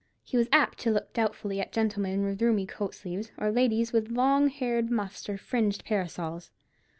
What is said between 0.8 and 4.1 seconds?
look doubtfully at gentlemen with roomy coat sleeves, or ladies with